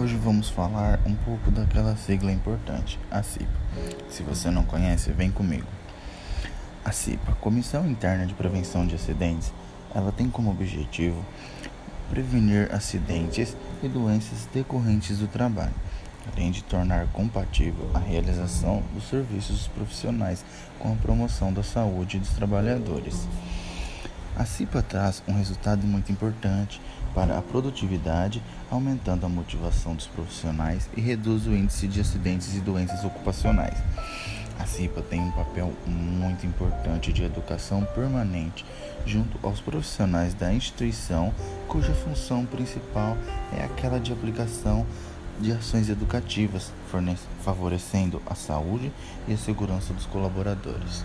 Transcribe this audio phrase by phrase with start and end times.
[0.00, 3.52] Hoje vamos falar um pouco daquela sigla importante, a CIPA.
[4.08, 5.66] Se você não conhece, vem comigo.
[6.82, 9.52] A CIPA, Comissão Interna de Prevenção de Acidentes,
[9.94, 11.22] ela tem como objetivo
[12.08, 15.74] prevenir acidentes e doenças decorrentes do trabalho,
[16.32, 20.42] além de tornar compatível a realização dos serviços profissionais
[20.78, 23.28] com a promoção da saúde dos trabalhadores.
[24.40, 26.80] A CIPA traz um resultado muito importante
[27.14, 32.60] para a produtividade, aumentando a motivação dos profissionais e reduz o índice de acidentes e
[32.60, 33.76] doenças ocupacionais.
[34.58, 38.64] A CIPA tem um papel muito importante de educação permanente
[39.04, 41.34] junto aos profissionais da instituição,
[41.68, 43.18] cuja função principal
[43.54, 44.86] é aquela de aplicação
[45.38, 46.72] de ações educativas,
[47.44, 48.90] favorecendo a saúde
[49.28, 51.04] e a segurança dos colaboradores.